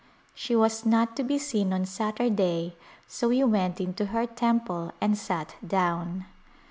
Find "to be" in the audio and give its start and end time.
1.17-1.37